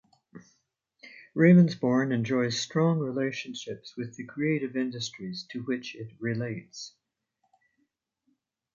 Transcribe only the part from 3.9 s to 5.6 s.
with the creative industries